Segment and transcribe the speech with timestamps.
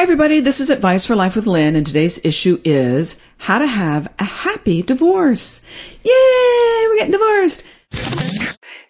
[0.00, 0.40] Hi, everybody.
[0.40, 4.24] This is Advice for Life with Lynn, and today's issue is how to have a
[4.24, 5.60] happy divorce.
[6.02, 6.86] Yay!
[6.88, 7.66] We're getting divorced.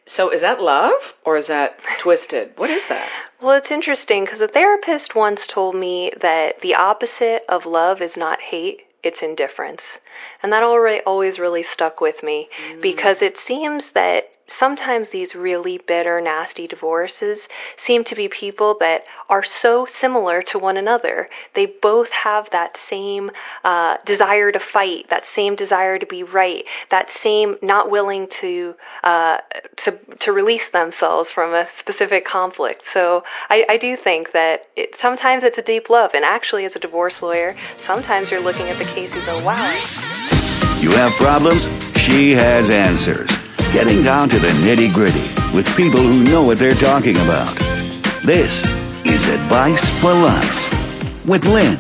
[0.07, 2.53] So, is that love or is that twisted?
[2.55, 3.11] What is that?
[3.43, 8.17] Well, it's interesting because a therapist once told me that the opposite of love is
[8.17, 9.83] not hate, it's indifference.
[10.45, 12.81] And that already always really stuck with me mm.
[12.81, 19.05] because it seems that sometimes these really bitter, nasty divorces seem to be people that
[19.29, 21.29] are so similar to one another.
[21.55, 23.31] They both have that same
[23.65, 28.75] uh, desire to fight, that same desire to be right, that same not willing to
[29.05, 29.39] uh,
[29.79, 32.83] to to release themselves from a specific conflict.
[32.93, 36.77] So I, I do think that it, sometimes it's a deep love, and actually, as
[36.77, 39.71] a divorce lawyer, sometimes you're looking at the case and go, "Wow."
[40.81, 41.69] You have problems?
[41.97, 43.40] She has answers
[43.73, 45.21] getting down to the nitty gritty
[45.55, 47.55] with people who know what they're talking about.
[48.25, 48.65] This
[49.07, 51.79] is Advice for Life with Lynn.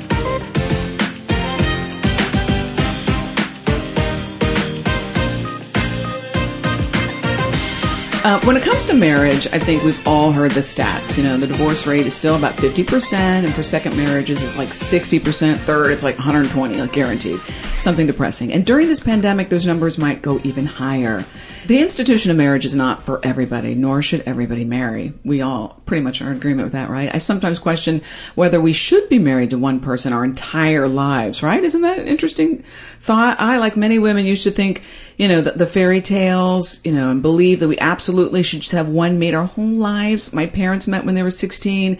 [8.22, 11.16] Uh, when it comes to marriage, I think we've all heard the stats.
[11.16, 14.68] You know, the divorce rate is still about 50%, and for second marriages, it's like
[14.68, 15.56] 60%.
[15.56, 17.40] Third, it's like 120, like guaranteed.
[17.78, 18.52] Something depressing.
[18.52, 21.24] And during this pandemic, those numbers might go even higher.
[21.71, 25.13] The institution of marriage is not for everybody, nor should everybody marry.
[25.24, 27.15] We all pretty much are in agreement with that, right?
[27.15, 28.02] I sometimes question
[28.35, 31.62] whether we should be married to one person our entire lives, right?
[31.62, 32.65] Isn't that an interesting
[32.99, 33.40] thought?
[33.40, 34.82] I, like many women, used to think,
[35.16, 38.73] you know, the, the fairy tales, you know, and believe that we absolutely should just
[38.73, 40.32] have one mate our whole lives.
[40.32, 41.99] My parents met when they were 16.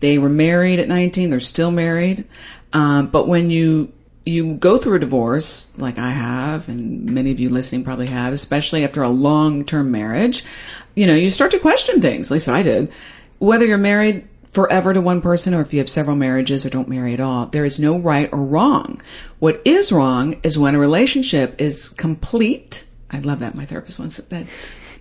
[0.00, 1.30] They were married at 19.
[1.30, 2.24] They're still married.
[2.72, 3.92] Um, but when you
[4.24, 8.32] you go through a divorce, like I have, and many of you listening probably have,
[8.32, 10.44] especially after a long term marriage,
[10.94, 12.30] you know, you start to question things.
[12.30, 12.92] At least I did.
[13.38, 16.88] Whether you're married forever to one person or if you have several marriages or don't
[16.88, 19.00] marry at all, there is no right or wrong.
[19.38, 22.84] What is wrong is when a relationship is complete.
[23.10, 23.54] I love that.
[23.54, 24.46] My therapist once said that.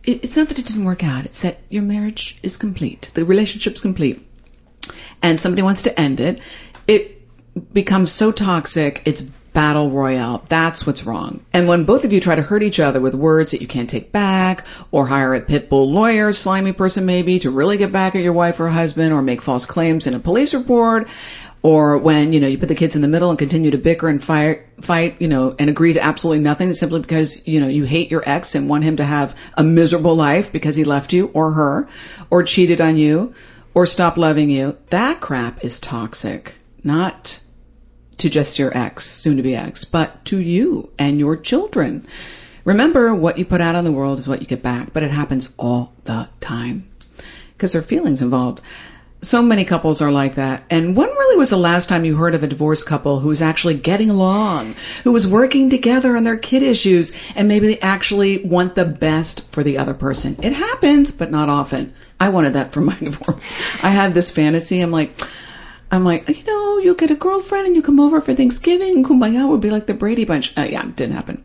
[0.03, 3.11] It's not that it didn't work out, it's that your marriage is complete.
[3.13, 4.25] The relationship's complete.
[5.21, 6.41] And somebody wants to end it.
[6.87, 7.20] It
[7.73, 10.45] becomes so toxic, it's battle royale.
[10.47, 11.43] That's what's wrong.
[11.51, 13.89] And when both of you try to hurt each other with words that you can't
[13.89, 18.15] take back, or hire a pit bull lawyer, slimy person maybe, to really get back
[18.15, 21.09] at your wife or husband, or make false claims in a police report,
[21.63, 24.07] or when, you know, you put the kids in the middle and continue to bicker
[24.07, 27.83] and fight, fight, you know, and agree to absolutely nothing simply because, you know, you
[27.83, 31.27] hate your ex and want him to have a miserable life because he left you
[31.33, 31.89] or her,
[32.29, 33.33] or cheated on you,
[33.73, 34.77] or stopped loving you.
[34.87, 37.40] That crap is toxic not
[38.21, 42.05] to just your ex, soon to be ex, but to you and your children.
[42.63, 45.09] Remember, what you put out in the world is what you get back, but it
[45.09, 46.87] happens all the time
[47.53, 48.61] because there are feelings involved.
[49.23, 50.63] So many couples are like that.
[50.69, 53.41] And when really was the last time you heard of a divorced couple who was
[53.41, 58.43] actually getting along, who was working together on their kid issues, and maybe they actually
[58.45, 60.37] want the best for the other person?
[60.43, 61.93] It happens, but not often.
[62.19, 63.83] I wanted that for my divorce.
[63.83, 64.79] I had this fantasy.
[64.81, 65.15] I'm like,
[65.91, 69.03] I'm like, you know, you'll get a girlfriend and you come over for Thanksgiving.
[69.03, 70.57] Kumbaya would be like the Brady Bunch.
[70.57, 71.43] Uh, yeah, didn't happen.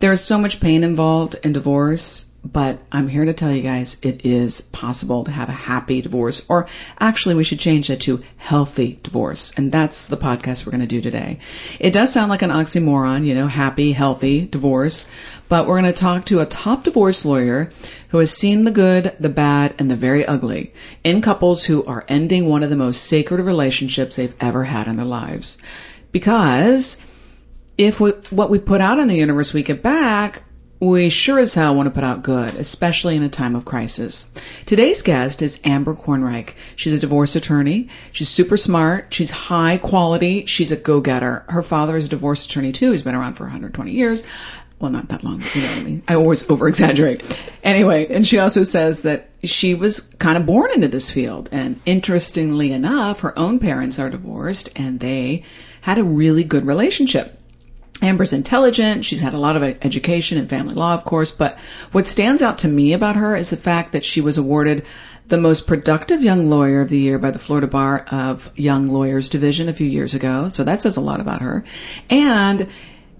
[0.00, 4.24] There's so much pain involved in divorce, but I'm here to tell you guys it
[4.24, 6.68] is possible to have a happy divorce, or
[7.00, 9.56] actually, we should change that to healthy divorce.
[9.58, 11.40] And that's the podcast we're going to do today.
[11.80, 15.10] It does sound like an oxymoron, you know, happy, healthy divorce,
[15.48, 17.70] but we're going to talk to a top divorce lawyer
[18.10, 20.72] who has seen the good, the bad, and the very ugly
[21.04, 24.96] in couples who are ending one of the most sacred relationships they've ever had in
[24.96, 25.60] their lives.
[26.12, 27.04] Because
[27.76, 30.42] if we, what we put out in the universe we get back,
[30.80, 34.32] we sure as hell want to put out good, especially in a time of crisis.
[34.64, 36.54] Today's guest is Amber Kornreich.
[36.76, 37.88] She's a divorce attorney.
[38.12, 39.12] She's super smart.
[39.12, 40.46] She's high quality.
[40.46, 41.44] She's a go-getter.
[41.48, 42.92] Her father is a divorce attorney too.
[42.92, 44.24] He's been around for 120 years.
[44.78, 46.02] Well, not that long, you know what I mean?
[46.06, 47.36] I always over exaggerate.
[47.64, 51.48] Anyway, and she also says that she was kind of born into this field.
[51.50, 55.42] And interestingly enough, her own parents are divorced and they
[55.80, 57.37] had a really good relationship.
[58.02, 59.04] Amber's intelligent.
[59.04, 61.32] She's had a lot of education in family law, of course.
[61.32, 61.58] But
[61.92, 64.84] what stands out to me about her is the fact that she was awarded
[65.26, 69.28] the most productive young lawyer of the year by the Florida Bar of Young Lawyers
[69.28, 70.48] Division a few years ago.
[70.48, 71.64] So that says a lot about her.
[72.08, 72.68] And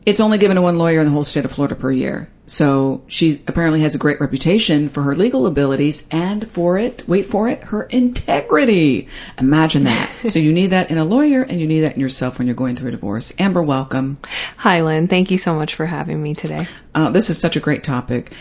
[0.07, 2.31] it's only given to one lawyer in the whole state of Florida per year.
[2.49, 7.27] So she apparently has a great reputation for her legal abilities and for it, wait
[7.27, 9.07] for it, her integrity.
[9.39, 10.11] Imagine that.
[10.27, 12.57] so you need that in a lawyer and you need that in yourself when you're
[12.57, 13.35] going through a divorce.
[13.39, 14.17] Amber, welcome.
[14.57, 15.09] Hi, Lynn.
[15.09, 16.67] Thank you so much for having me today.
[16.95, 18.33] Uh, this is such a great topic.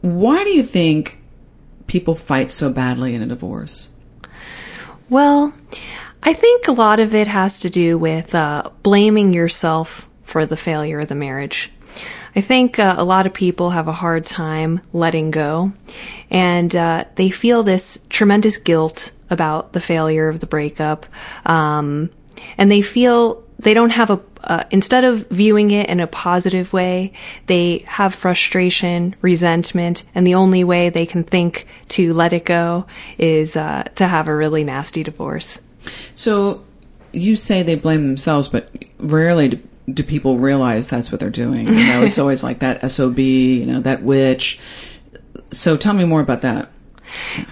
[0.00, 1.22] Why do you think
[1.86, 3.96] people fight so badly in a divorce?
[5.08, 5.54] Well,
[6.24, 10.56] I think a lot of it has to do with uh, blaming yourself for the
[10.56, 11.70] failure of the marriage.
[12.36, 15.72] I think uh, a lot of people have a hard time letting go,
[16.30, 21.06] and uh, they feel this tremendous guilt about the failure of the breakup,
[21.46, 22.10] um,
[22.58, 26.72] and they feel they don't have a uh, instead of viewing it in a positive
[26.72, 27.12] way,
[27.46, 32.84] they have frustration, resentment, and the only way they can think to let it go
[33.16, 35.60] is uh, to have a really nasty divorce.
[36.14, 36.62] So
[37.12, 41.68] you say they blame themselves, but rarely do, people realize that's what they're doing.
[41.68, 44.58] You know, it's always like that SOB, you know, that witch.
[45.50, 46.70] So tell me more about that.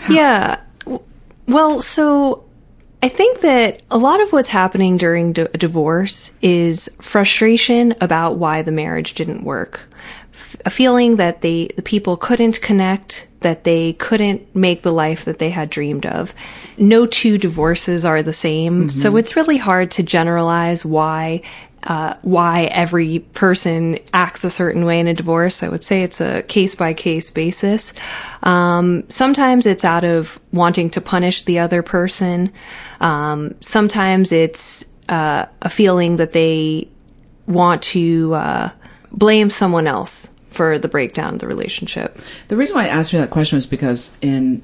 [0.08, 0.60] Yeah.
[1.46, 2.44] Well, so
[3.02, 8.36] I think that a lot of what's happening during d- a divorce is frustration about
[8.36, 9.80] why the marriage didn't work.
[10.32, 15.24] F- a feeling that they, the people couldn't connect, that they couldn't make the life
[15.24, 16.32] that they had dreamed of.
[16.78, 18.88] No two divorces are the same, mm-hmm.
[18.88, 21.42] so it's really hard to generalize why
[21.84, 25.62] uh, why every person acts a certain way in a divorce.
[25.62, 27.92] I would say it's a case by case basis.
[28.42, 32.52] Um, sometimes it's out of wanting to punish the other person.
[33.00, 36.88] Um, sometimes it's uh, a feeling that they
[37.46, 38.70] want to uh,
[39.10, 42.18] blame someone else for the breakdown of the relationship.
[42.48, 44.62] The reason why I asked you that question was because in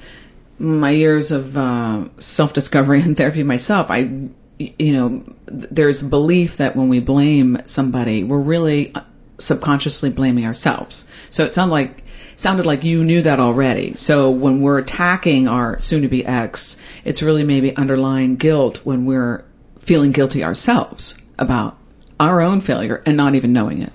[0.59, 6.77] my years of uh, self discovery and therapy myself, I, you know, there's belief that
[6.77, 8.93] when we blame somebody, we're really
[9.39, 11.09] subconsciously blaming ourselves.
[11.31, 12.03] So it sounded like
[12.37, 13.95] sounded like you knew that already.
[13.95, 19.07] So when we're attacking our soon to be ex, it's really maybe underlying guilt when
[19.07, 19.45] we're
[19.79, 21.77] feeling guilty ourselves about
[22.21, 23.93] our own failure and not even knowing it.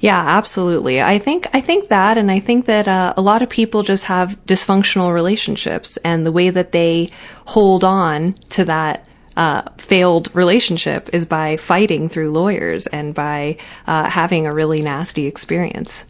[0.00, 1.02] Yeah, absolutely.
[1.02, 4.04] I think I think that, and I think that uh, a lot of people just
[4.04, 7.10] have dysfunctional relationships, and the way that they
[7.46, 9.06] hold on to that
[9.40, 13.56] uh, failed relationship is by fighting through lawyers and by
[13.86, 16.04] uh, having a really nasty experience.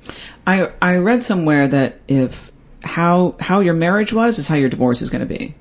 [0.48, 2.50] I I read somewhere that if
[2.82, 5.54] how how your marriage was is how your divorce is going to be.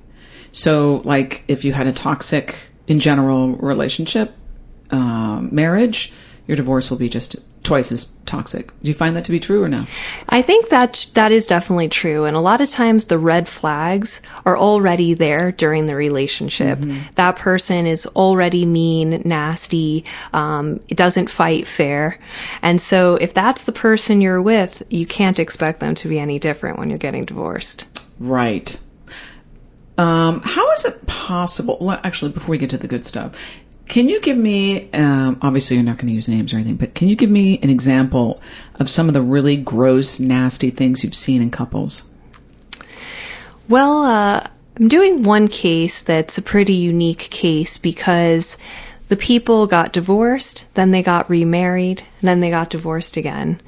[0.52, 2.56] So like if you had a toxic
[2.88, 4.34] in general relationship,
[4.90, 6.12] um, marriage,
[6.48, 8.68] your divorce will be just twice as toxic.
[8.82, 9.86] Do you find that to be true or no?
[10.30, 14.22] I think that that is definitely true, and a lot of times the red flags
[14.46, 16.80] are already there during the relationship.
[17.16, 20.06] That person is already mean, nasty.
[20.34, 22.20] Um, it doesn't fight fair,
[22.62, 26.40] and so if that's the person you're with, you can't expect them to be any
[26.40, 27.86] different when you're getting divorced.
[28.20, 28.78] Right.
[29.98, 31.78] Um, how is it possible?
[31.82, 33.38] Well, actually, before we get to the good stuff,
[33.90, 34.90] can you give me?
[34.94, 37.60] Um, obviously, you're not going to use names or anything, but can you give me
[37.62, 38.40] an example
[38.76, 42.10] of some of the really gross, nasty things you've seen in couples?
[43.68, 44.48] Well, uh,
[44.78, 48.58] I'm doing one case that's a pretty unique case because
[49.10, 53.60] the people got divorced, then they got remarried, and then they got divorced again.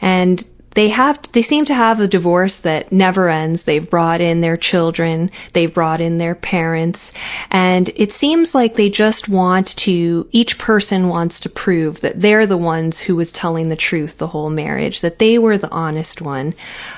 [0.00, 0.42] And
[0.76, 3.64] they have, they seem to have a divorce that never ends.
[3.64, 7.14] They've brought in their children, they've brought in their parents,
[7.50, 12.46] and it seems like they just want to, each person wants to prove that they're
[12.46, 16.20] the ones who was telling the truth the whole marriage, that they were the honest
[16.20, 16.54] one.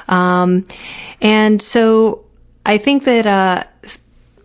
[0.09, 0.67] Um,
[1.21, 2.25] and so
[2.67, 3.65] I think that, uh,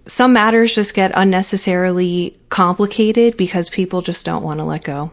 [0.06, 5.12] some matters just get unnecessarily complicated because people just don't want to let go.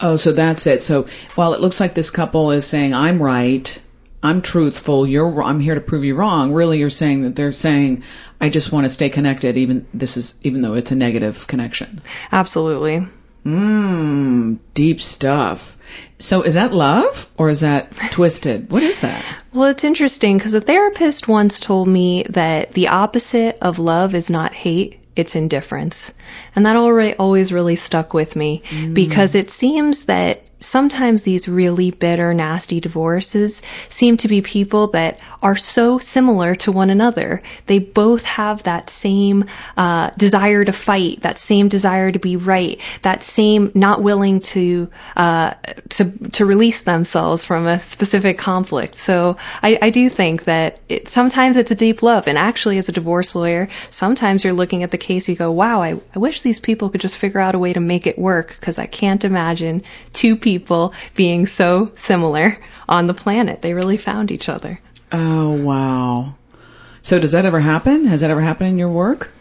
[0.00, 0.82] Oh, so that's it.
[0.82, 3.80] So while it looks like this couple is saying, I'm right,
[4.22, 8.02] I'm truthful, you're, I'm here to prove you wrong, really you're saying that they're saying,
[8.40, 12.02] I just want to stay connected, even, this is, even though it's a negative connection.
[12.32, 13.06] Absolutely.
[13.44, 15.78] Mmm, deep stuff.
[16.18, 18.70] So is that love or is that twisted?
[18.70, 19.24] What is that?
[19.54, 24.28] Well, it's interesting because a therapist once told me that the opposite of love is
[24.28, 26.12] not hate, it's indifference.
[26.54, 28.94] And that already always really stuck with me mm.
[28.94, 35.18] because it seems that sometimes these really bitter, nasty divorces seem to be people that
[35.42, 37.42] are so similar to one another.
[37.66, 42.78] They both have that same uh, desire to fight, that same desire to be right,
[43.02, 45.54] that same not willing to uh,
[45.90, 48.94] to to release themselves from a specific conflict.
[48.94, 52.88] So I, I do think that it, sometimes it's a deep love, and actually, as
[52.88, 56.42] a divorce lawyer, sometimes you're looking at the case, you go, "Wow, I, I wish
[56.42, 59.24] these people could just figure out a way to make it work," because I can't
[59.24, 63.62] imagine two people being so similar on the planet.
[63.62, 64.80] They really found each other.
[65.12, 66.34] Oh, wow.
[67.02, 68.06] So does that ever happen?
[68.06, 69.32] Has that ever happened in your work?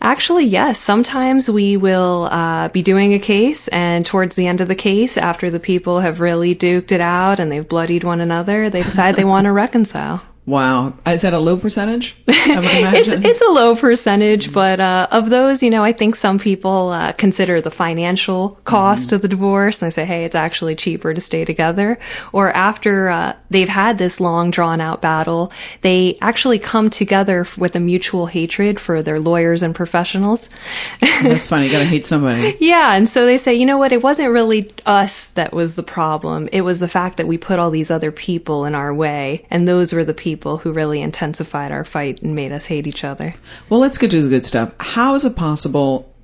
[0.00, 0.78] Actually, yes.
[0.78, 5.16] Sometimes we will uh, be doing a case, and towards the end of the case,
[5.16, 9.14] after the people have really duked it out and they've bloodied one another, they decide
[9.16, 10.22] they want to reconcile.
[10.50, 10.94] Wow.
[11.06, 12.16] Is that a low percentage?
[12.52, 16.90] It's it's a low percentage, but uh, of those, you know, I think some people
[16.90, 21.14] uh, consider the financial cost of the divorce, and they say, "Hey, it's actually cheaper
[21.14, 21.98] to stay together."
[22.32, 25.52] Or after uh, they've had this long, drawn out battle,
[25.82, 30.48] they actually come together with a mutual hatred for their lawyers and professionals.
[31.22, 31.66] That's funny.
[31.66, 32.56] You gotta hate somebody.
[32.58, 33.92] Yeah, and so they say, you know what?
[33.92, 36.48] It wasn't really us that was the problem.
[36.52, 39.68] It was the fact that we put all these other people in our way, and
[39.68, 43.34] those were the people who really intensified our fight and made us hate each other.
[43.68, 44.74] Well, let's get to the good stuff.
[44.80, 46.14] How is it possible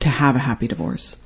[0.00, 1.20] to have a happy divorce?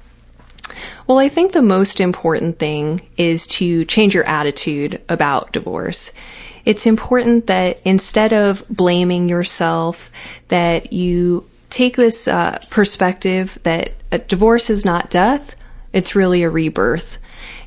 [1.07, 6.13] Well, I think the most important thing is to change your attitude about divorce.
[6.65, 10.11] It's important that instead of blaming yourself,
[10.49, 15.57] that you take this uh, perspective that a divorce is not death,
[15.93, 17.19] it's really a rebirth.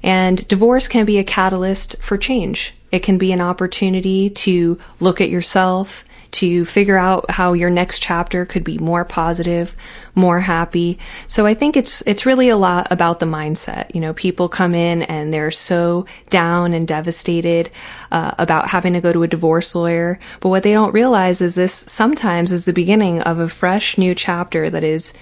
[0.03, 2.74] And divorce can be a catalyst for change.
[2.91, 8.00] It can be an opportunity to look at yourself, to figure out how your next
[8.00, 9.75] chapter could be more positive,
[10.15, 10.98] more happy.
[11.27, 13.93] So I think it's it's really a lot about the mindset.
[13.93, 17.69] You know, people come in and they're so down and devastated
[18.12, 21.55] uh, about having to go to a divorce lawyer, but what they don't realize is
[21.55, 25.13] this sometimes is the beginning of a fresh new chapter that is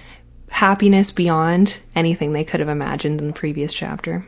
[0.48, 4.26] happiness beyond anything they could have imagined in the previous chapter.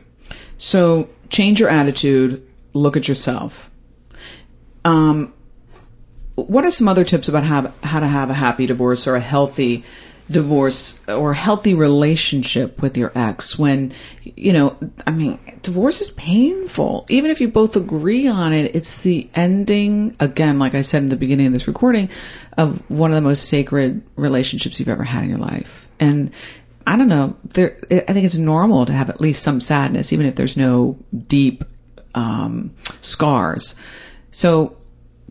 [0.57, 2.45] So change your attitude.
[2.73, 3.71] Look at yourself.
[4.83, 5.33] Um,
[6.35, 9.21] what are some other tips about how, how to have a happy divorce or a
[9.21, 9.83] healthy
[10.29, 17.05] divorce or healthy relationship with your ex when you know i mean divorce is painful
[17.09, 21.09] even if you both agree on it it's the ending again like i said in
[21.09, 22.09] the beginning of this recording
[22.57, 26.33] of one of the most sacred relationships you've ever had in your life and
[26.87, 27.35] i don't know.
[27.43, 30.97] There i think it's normal to have at least some sadness even if there's no
[31.27, 31.63] deep
[32.15, 33.75] um, scars.
[34.31, 34.77] So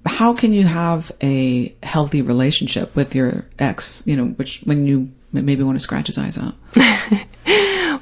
[0.06, 5.10] how can you have a healthy relationship with your ex, you know, which when you
[5.42, 6.54] maybe want to scratch his eyes out?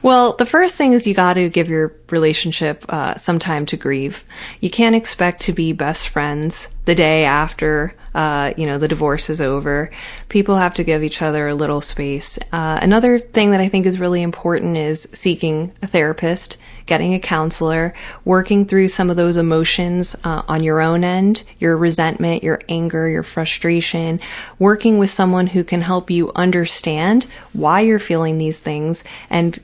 [0.03, 3.77] Well, the first thing is you got to give your relationship uh, some time to
[3.77, 4.25] grieve.
[4.61, 9.31] You can't expect to be best friends the day after, uh, you know, the divorce
[9.31, 9.93] is over.
[10.29, 12.37] People have to give each other a little space.
[12.51, 17.21] Uh, another thing that I think is really important is seeking a therapist, getting a
[17.21, 22.61] counselor, working through some of those emotions uh, on your own end, your resentment, your
[22.69, 24.21] anger, your frustration,
[24.59, 29.59] working with someone who can help you understand why you're feeling these things and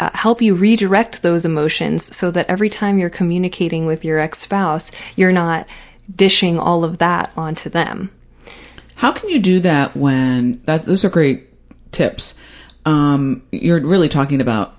[0.00, 4.38] uh, help you redirect those emotions so that every time you're communicating with your ex
[4.38, 5.66] spouse, you're not
[6.14, 8.10] dishing all of that onto them.
[8.94, 10.82] How can you do that when that?
[10.82, 11.48] Those are great
[11.92, 12.38] tips.
[12.84, 14.77] Um, you're really talking about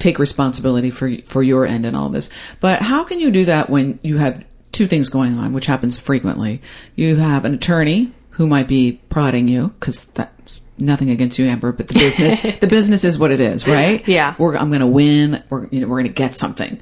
[0.00, 2.30] take responsibility for for your end and all this.
[2.58, 5.98] But how can you do that when you have two things going on, which happens
[5.98, 6.60] frequently?
[6.96, 11.72] You have an attorney who might be prodding you because that's nothing against you, Amber,
[11.72, 14.06] but the business the business is what it is, right?
[14.08, 14.34] Yeah.
[14.38, 15.44] We're, I'm going to win.
[15.50, 16.80] We're you know we're going to get something.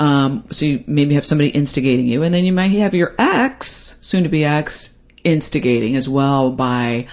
[0.00, 3.96] Um, so you maybe have somebody instigating you, and then you might have your ex,
[4.00, 7.08] soon to be ex, instigating as well by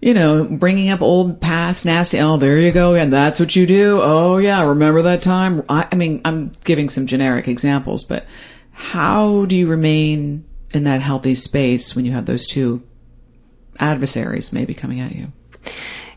[0.00, 2.20] you know, bringing up old past nasty.
[2.20, 2.94] Oh, there you go.
[2.94, 4.00] And that's what you do.
[4.02, 4.62] Oh, yeah.
[4.62, 5.62] Remember that time?
[5.68, 8.26] I, I, mean, I'm giving some generic examples, but
[8.72, 12.82] how do you remain in that healthy space when you have those two
[13.80, 15.32] adversaries maybe coming at you?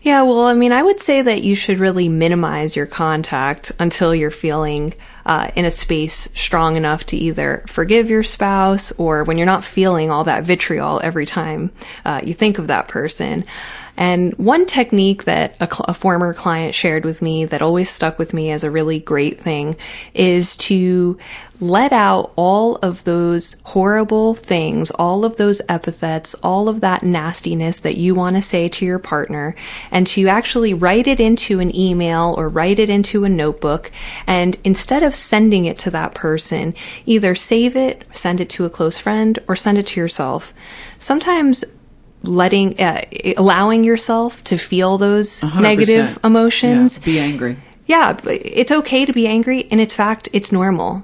[0.04, 4.16] Yeah, well, I mean, I would say that you should really minimize your contact until
[4.16, 4.96] you're feeling
[5.28, 9.64] uh, in a space strong enough to either forgive your spouse or when you're not
[9.64, 11.70] feeling all that vitriol every time
[12.04, 13.46] uh, you think of that person.
[13.98, 18.18] And one technique that a, cl- a, former client shared with me that always stuck
[18.18, 19.76] with me as a really great thing
[20.14, 21.18] is to
[21.62, 27.82] let out all of those horrible things, all of those epithets, all of that nastiness
[27.82, 29.56] that you want to say to your partner,
[29.92, 33.92] and to actually write it into an email or write it into a notebook.
[34.26, 36.74] And instead of sending it to that person,
[37.06, 40.56] either save it, send it to a close friend, or send it to yourself.
[40.98, 41.64] Sometimes
[42.24, 43.04] letting uh,
[43.38, 45.62] allowing yourself to feel those 100%.
[45.62, 47.58] negative emotions Yeah, be angry.
[47.88, 51.04] yeah it's okay to be angry and in fact it's normal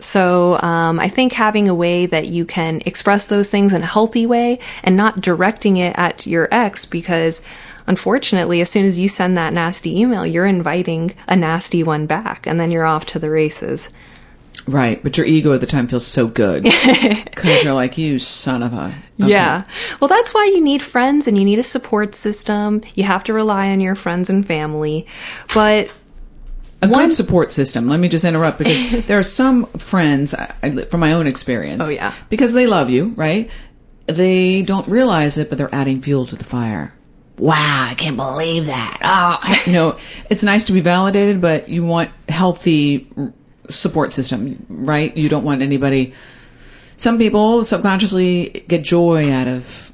[0.00, 3.86] so um, i think having a way that you can express those things in a
[3.86, 7.40] healthy way and not directing it at your ex because
[7.86, 12.46] unfortunately as soon as you send that nasty email you're inviting a nasty one back
[12.48, 13.90] and then you're off to the races
[14.66, 16.62] Right, but your ego at the time feels so good
[17.24, 18.94] because you're like, you son of a.
[19.20, 19.30] Okay.
[19.30, 19.64] Yeah.
[20.00, 22.82] Well, that's why you need friends and you need a support system.
[22.94, 25.06] You have to rely on your friends and family.
[25.52, 25.92] But
[26.80, 27.88] A one good support system.
[27.88, 30.34] Let me just interrupt because there are some friends,
[30.90, 31.88] from my own experience.
[31.88, 32.14] Oh, yeah.
[32.28, 33.50] Because they love you, right?
[34.06, 36.94] They don't realize it, but they're adding fuel to the fire.
[37.38, 38.98] Wow, I can't believe that.
[39.02, 39.98] Oh, you know,
[40.30, 43.08] it's nice to be validated, but you want healthy
[43.68, 45.16] support system, right?
[45.16, 46.14] You don't want anybody.
[46.96, 49.92] Some people subconsciously get joy out of,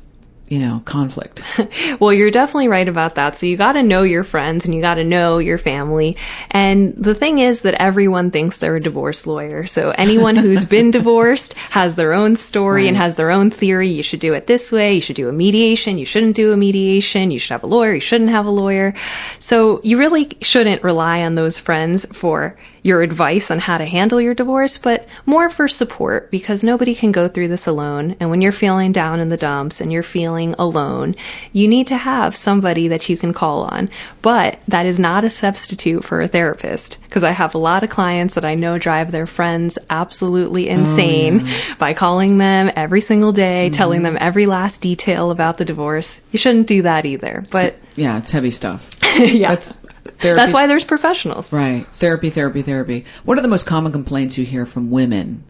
[0.48, 1.42] you know, conflict.
[2.00, 3.34] Well, you're definitely right about that.
[3.34, 6.16] So you got to know your friends and you got to know your family.
[6.50, 9.66] And the thing is that everyone thinks they're a divorce lawyer.
[9.66, 13.88] So anyone who's been divorced has their own story and has their own theory.
[13.88, 14.94] You should do it this way.
[14.94, 15.98] You should do a mediation.
[15.98, 17.32] You shouldn't do a mediation.
[17.32, 17.94] You should have a lawyer.
[17.94, 18.94] You shouldn't have a lawyer.
[19.40, 24.20] So you really shouldn't rely on those friends for your advice on how to handle
[24.20, 28.16] your divorce, but more for support because nobody can go through this alone.
[28.20, 31.14] And when you're feeling down in the dumps and you're feeling alone,
[31.52, 33.90] you need to have somebody that you can call on.
[34.22, 37.90] But that is not a substitute for a therapist because I have a lot of
[37.90, 43.32] clients that I know drive their friends absolutely oh, insane by calling them every single
[43.32, 43.76] day, mm-hmm.
[43.76, 46.20] telling them every last detail about the divorce.
[46.32, 47.42] You shouldn't do that either.
[47.50, 48.94] But Yeah, it's heavy stuff.
[49.18, 49.48] yeah.
[49.48, 50.36] That's therapy.
[50.36, 51.52] That's why there's professionals.
[51.52, 51.86] Right.
[51.88, 53.04] Therapy, therapy, therapy.
[53.24, 55.44] What are the most common complaints you hear from women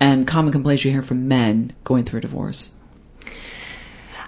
[0.00, 2.72] and common complaints you hear from men going through a divorce?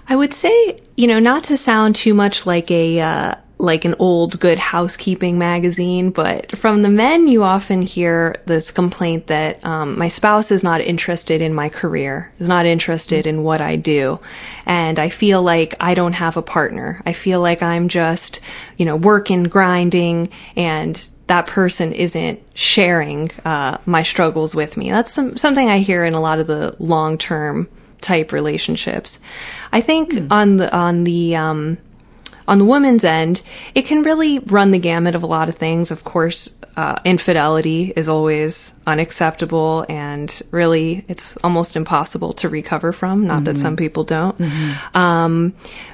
[0.07, 3.95] I would say, you know, not to sound too much like a uh, like an
[3.97, 9.97] old good housekeeping magazine, but from the men, you often hear this complaint that um,
[9.97, 14.19] my spouse is not interested in my career, is not interested in what I do,
[14.65, 17.01] and I feel like I don't have a partner.
[17.05, 18.41] I feel like I'm just,
[18.77, 24.91] you know, working, grinding, and that person isn't sharing uh, my struggles with me.
[24.91, 27.69] That's some, something I hear in a lot of the long term
[28.01, 29.21] type relationships.
[29.71, 31.77] I think on the on the um,
[32.47, 33.41] on the woman's end,
[33.73, 35.91] it can really run the gamut of a lot of things.
[35.91, 43.27] Of course, uh, infidelity is always unacceptable, and really, it's almost impossible to recover from.
[43.27, 44.39] Not that some people don't.
[44.95, 45.53] Um,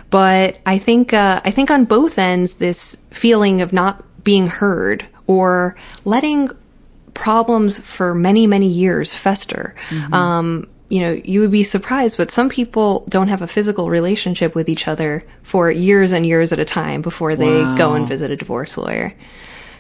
[0.10, 5.06] but I think uh, I think on both ends, this feeling of not being heard
[5.28, 5.76] or
[6.06, 6.50] letting
[7.14, 9.76] problems for many, many years fester.
[10.14, 14.56] Um, you know, you would be surprised, but some people don't have a physical relationship
[14.56, 18.32] with each other for years and years at a time before they go and visit
[18.32, 19.14] a divorce lawyer.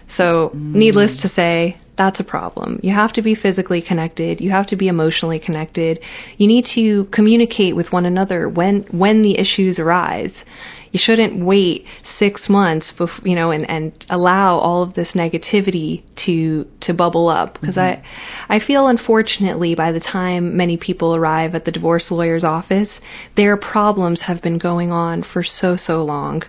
[0.08, 2.80] So, needless to say, that's a problem.
[2.82, 4.39] You have to be physically connected.
[4.39, 6.00] You have to be emotionally connected.
[6.38, 10.45] You need to communicate with one another when when the issues arise.
[10.91, 16.04] You shouldn't wait six months, before, you know, and, and allow all of this negativity
[16.17, 17.60] to to bubble up.
[17.60, 18.02] Because I,
[18.47, 23.02] I feel unfortunately, by the time many people arrive at the divorce lawyer's office,
[23.36, 26.43] their problems have been going on for so so long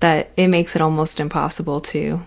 [0.00, 2.22] that it makes it almost impossible to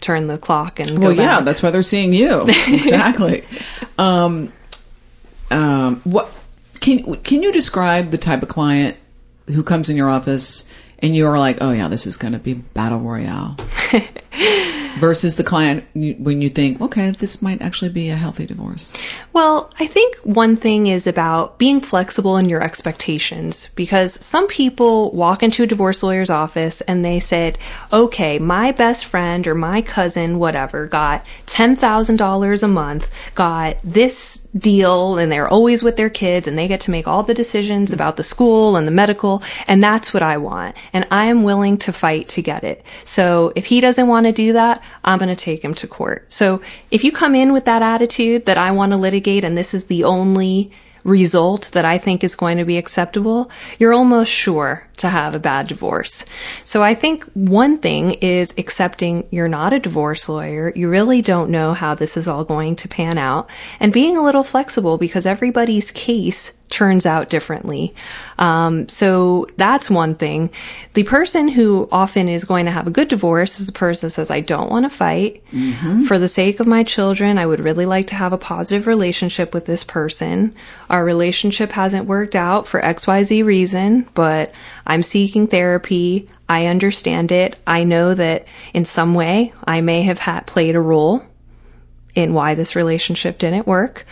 [0.00, 2.42] turn the clock and go Well, yeah, that's why they're seeing you.
[2.68, 3.44] exactly.
[3.98, 4.52] um,
[5.50, 6.30] um, what
[6.80, 8.96] can can you describe the type of client
[9.46, 12.54] who comes in your office and you're like, oh yeah, this is going to be
[12.54, 13.56] battle royale,
[14.98, 18.92] versus the client when you think, okay, this might actually be a healthy divorce.
[19.32, 25.10] Well, I think one thing is about being flexible in your expectations because some people
[25.12, 27.58] walk into a divorce lawyer's office and they said,
[27.92, 35.18] okay, my best friend or my cousin, whatever, got $10,000 a month, got this deal,
[35.18, 37.94] and they're always with their kids and they get to make all the decisions mm.
[37.94, 40.76] about the school and the medical, and that's what I want.
[40.94, 42.82] And I am willing to fight to get it.
[43.04, 46.32] So if he doesn't want to do that, I'm going to take him to court.
[46.32, 49.74] So if you come in with that attitude that I want to litigate and this
[49.74, 50.70] is the only
[51.04, 55.38] result that I think is going to be acceptable, you're almost sure to have a
[55.38, 56.24] bad divorce.
[56.64, 60.72] So I think one thing is accepting you're not a divorce lawyer.
[60.74, 63.48] You really don't know how this is all going to pan out
[63.80, 67.94] and being a little flexible because everybody's case turns out differently.
[68.36, 70.50] Um, so that's one thing.
[70.94, 74.10] The person who often is going to have a good divorce is the person that
[74.10, 75.42] says, I don't want to fight.
[76.08, 79.54] For the sake of my children, I would really like to have a positive relationship
[79.54, 80.52] with this person.
[80.90, 84.52] Our relationship hasn't worked out for XYZ reason, but
[84.84, 86.28] I'm seeking therapy.
[86.48, 87.56] I understand it.
[87.68, 91.22] I know that in some way I may have had played a role
[92.14, 94.04] in why this relationship didn't work.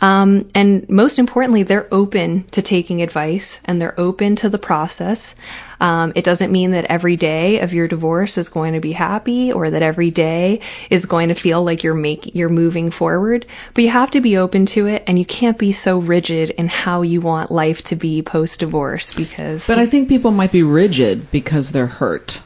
[0.00, 5.34] Um, and most importantly, they're open to taking advice and they're open to the process.
[5.80, 9.52] Um, it doesn't mean that every day of your divorce is going to be happy
[9.52, 13.84] or that every day is going to feel like you're making, you're moving forward, but
[13.84, 17.02] you have to be open to it and you can't be so rigid in how
[17.02, 21.30] you want life to be post divorce because But I think people might be rigid
[21.30, 22.42] because they're hurt.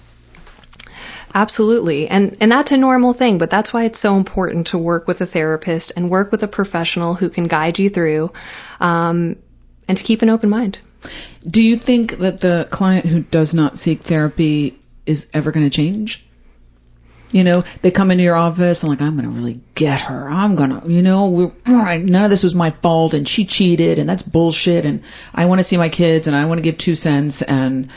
[1.34, 2.06] Absolutely.
[2.08, 5.20] And and that's a normal thing, but that's why it's so important to work with
[5.20, 8.32] a therapist and work with a professional who can guide you through
[8.78, 9.36] um,
[9.88, 10.78] and to keep an open mind.
[11.46, 15.76] Do you think that the client who does not seek therapy is ever going to
[15.76, 16.24] change?
[17.32, 20.30] You know, they come into your office and like, I'm going to really get her.
[20.30, 24.08] I'm going to, you know, none of this was my fault and she cheated and
[24.08, 24.86] that's bullshit.
[24.86, 25.02] And
[25.34, 27.92] I want to see my kids and I want to give two cents and,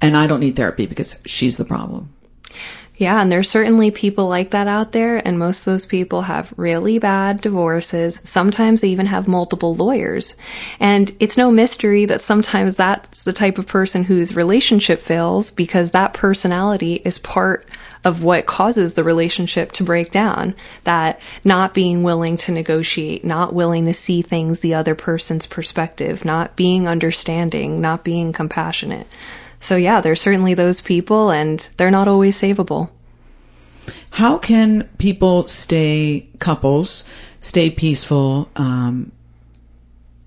[0.00, 2.10] and I don't need therapy because she's the problem.
[2.98, 6.52] Yeah, and there's certainly people like that out there, and most of those people have
[6.56, 8.20] really bad divorces.
[8.24, 10.34] Sometimes they even have multiple lawyers.
[10.80, 15.92] And it's no mystery that sometimes that's the type of person whose relationship fails because
[15.92, 17.66] that personality is part
[18.02, 20.56] of what causes the relationship to break down.
[20.82, 26.24] That not being willing to negotiate, not willing to see things the other person's perspective,
[26.24, 29.06] not being understanding, not being compassionate.
[29.60, 32.90] So yeah, there's certainly those people and they're not always savable.
[34.10, 37.08] How can people stay couples,
[37.40, 39.12] stay peaceful, um,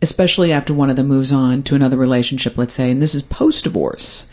[0.01, 3.21] especially after one of them moves on to another relationship, let's say, and this is
[3.21, 4.31] post divorce.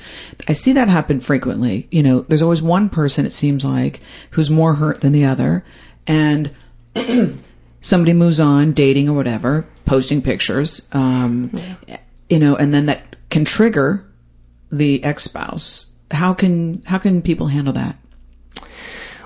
[0.49, 1.87] I see that happen frequently.
[1.91, 5.65] You know, there's always one person, it seems like, who's more hurt than the other.
[6.07, 6.51] And
[7.81, 11.53] somebody moves on, dating or whatever, posting pictures, um,
[12.31, 14.08] you know, and then that can trigger
[14.71, 15.95] the ex spouse.
[16.11, 17.97] How can, how can people handle that?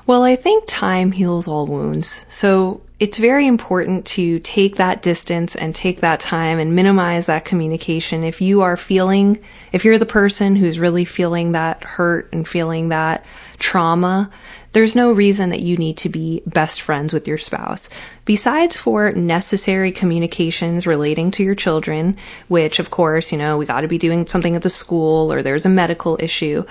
[0.06, 2.24] Well, I think time heals all wounds.
[2.28, 7.44] So it's very important to take that distance and take that time and minimize that
[7.44, 8.22] communication.
[8.22, 12.90] If you are feeling, if you're the person who's really feeling that hurt and feeling
[12.90, 13.24] that
[13.58, 14.30] trauma,
[14.70, 17.90] there's no reason that you need to be best friends with your spouse.
[18.24, 23.80] Besides for necessary communications relating to your children, which of course, you know, we got
[23.80, 26.62] to be doing something at the school or there's a medical issue.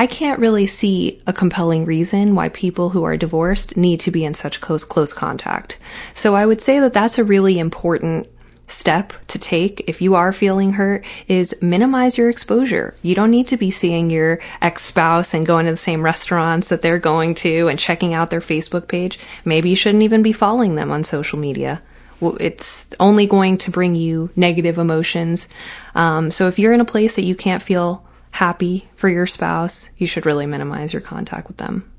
[0.00, 4.24] I can't really see a compelling reason why people who are divorced need to be
[4.24, 5.76] in such close, close contact.
[6.14, 8.26] So I would say that that's a really important
[8.66, 12.94] step to take if you are feeling hurt is minimize your exposure.
[13.02, 16.70] You don't need to be seeing your ex spouse and going to the same restaurants
[16.70, 19.18] that they're going to and checking out their Facebook page.
[19.44, 21.82] Maybe you shouldn't even be following them on social media.
[22.22, 25.46] It's only going to bring you negative emotions.
[25.94, 29.90] Um, so if you're in a place that you can't feel happy for your spouse,
[29.98, 31.90] you should really minimize your contact with them.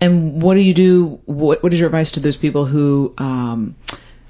[0.00, 1.20] And what do you do?
[1.24, 3.74] What What is your advice to those people who, um,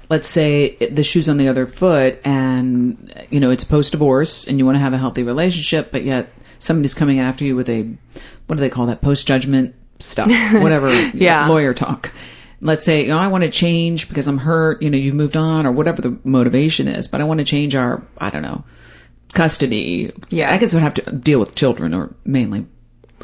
[0.09, 4.57] let's say, the shoe's on the other foot, and you know it's post divorce, and
[4.57, 7.83] you want to have a healthy relationship, but yet somebody's coming after you with a,
[8.47, 9.01] what do they call that?
[9.01, 12.11] Post judgment stuff, whatever, yeah, lawyer talk.
[12.61, 14.81] Let's say, you know, I want to change because I'm hurt.
[14.81, 17.75] You know, you've moved on, or whatever the motivation is, but I want to change
[17.75, 18.63] our, I don't know,
[19.33, 20.11] custody.
[20.29, 20.51] Yeah.
[20.53, 22.65] I guess would have to deal with children or mainly.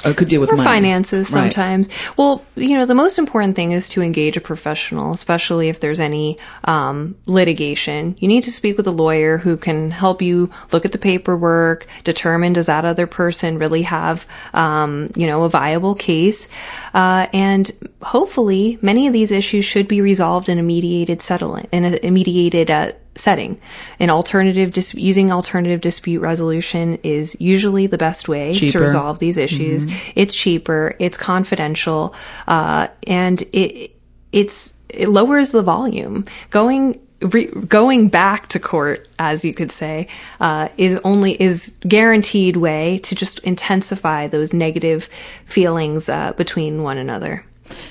[0.03, 0.67] I could deal with or money.
[0.67, 1.43] finances Right.
[1.43, 1.87] sometimes.
[2.17, 6.01] Well, you know, the most important thing is to engage a professional, especially if there's
[6.01, 8.17] any um, litigation.
[8.19, 11.87] You need to speak with a lawyer who can help you look at the paperwork,
[12.03, 16.49] determine does that other person really have, um, you know, a viable case,
[16.93, 21.85] uh, and hopefully many of these issues should be resolved in a mediated settlement in
[21.85, 22.69] a, a mediated.
[22.69, 23.59] Uh, setting
[23.99, 28.79] an alternative dis- using alternative dispute resolution is usually the best way Cheaper.
[28.79, 32.15] to resolve these issues it's cheaper, it's confidential,
[32.47, 33.91] uh, and it
[34.31, 36.25] it's it lowers the volume.
[36.49, 40.07] Going re- going back to court, as you could say,
[40.39, 45.09] uh, is only is guaranteed way to just intensify those negative
[45.45, 47.45] feelings uh, between one another.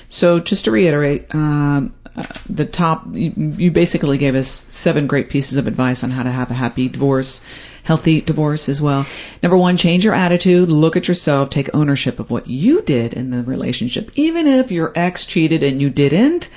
[0.09, 5.29] So just to reiterate, um, uh, the top, you, you basically gave us seven great
[5.29, 7.45] pieces of advice on how to have a happy divorce,
[7.83, 9.05] healthy divorce as well.
[9.43, 13.31] Number one, change your attitude, look at yourself, take ownership of what you did in
[13.31, 14.11] the relationship.
[14.15, 16.49] Even if your ex cheated and you didn't,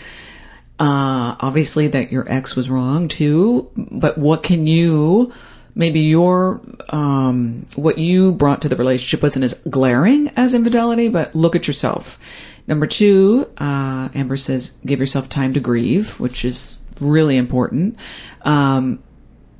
[0.79, 5.33] uh, obviously that your ex was wrong too, but what can you,
[5.75, 11.35] maybe your, um, what you brought to the relationship wasn't as glaring as infidelity, but
[11.35, 12.17] look at yourself.
[12.69, 17.99] Number two, uh, Amber says, give yourself time to grieve, which is really important.
[18.43, 19.03] Um,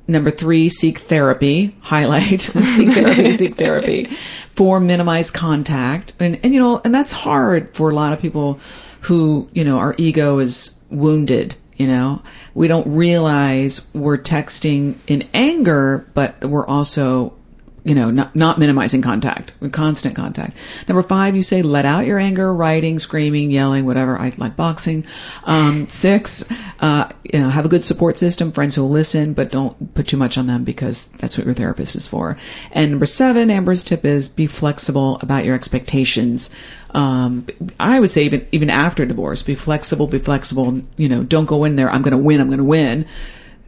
[0.09, 1.75] Number three, seek therapy.
[1.81, 2.41] Highlight.
[2.41, 4.05] seek therapy, seek therapy.
[4.05, 6.13] Four, minimize contact.
[6.19, 8.59] And, and, you know, and that's hard for a lot of people
[9.01, 12.23] who, you know, our ego is wounded, you know.
[12.55, 17.33] We don't realize we're texting in anger, but we're also
[17.83, 20.57] you know, not, not minimizing contact, constant contact.
[20.87, 24.17] Number five, you say let out your anger, writing, screaming, yelling, whatever.
[24.17, 25.05] I like boxing.
[25.45, 29.51] Um, six, uh, you know, have a good support system, friends who will listen, but
[29.51, 32.37] don't put too much on them because that's what your therapist is for.
[32.71, 36.53] And number seven, Amber's tip is be flexible about your expectations.
[36.91, 37.45] Um,
[37.79, 40.81] I would say even, even after divorce, be flexible, be flexible.
[40.97, 43.05] You know, don't go in there, I'm going to win, I'm going to win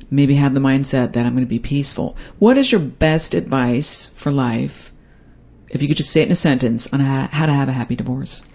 [0.10, 2.16] maybe have the mindset that I'm going to be peaceful.
[2.40, 4.92] What is your best advice for life?
[5.70, 7.96] If you could just say it in a sentence on how to have a happy
[7.96, 8.50] divorce.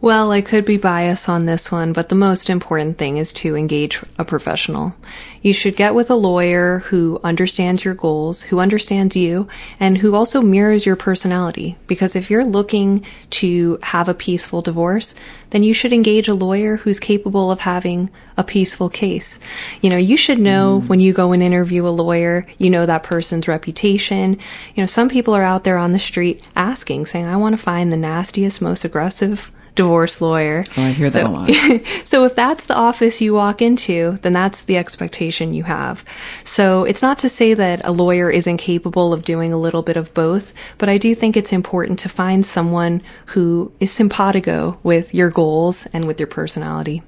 [0.00, 3.56] Well, I could be biased on this one, but the most important thing is to
[3.56, 4.94] engage a professional.
[5.42, 9.48] You should get with a lawyer who understands your goals, who understands you,
[9.80, 11.76] and who also mirrors your personality.
[11.88, 15.16] Because if you're looking to have a peaceful divorce,
[15.50, 19.40] then you should engage a lawyer who's capable of having a peaceful case.
[19.80, 20.86] You know, you should know mm.
[20.86, 24.34] when you go and interview a lawyer, you know that person's reputation.
[24.76, 27.62] You know, some people are out there on the street asking, saying, I want to
[27.62, 30.64] find the nastiest, most aggressive divorce lawyer.
[30.76, 31.50] Oh, I hear so, that a lot.
[32.04, 36.04] so if that's the office you walk into, then that's the expectation you have.
[36.44, 39.96] So it's not to say that a lawyer isn't capable of doing a little bit
[39.96, 45.14] of both, but I do think it's important to find someone who is simpatico with
[45.14, 47.02] your goals and with your personality.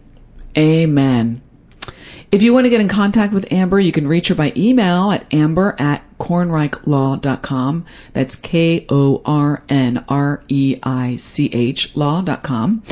[0.57, 1.43] Amen.
[2.33, 5.11] If you want to get in contact with Amber, you can reach her by email
[5.11, 7.85] at amber at kornreichlaw.com.
[8.13, 8.87] That's K-O-R-N-R-E-I-C-H
[11.97, 12.83] law.com.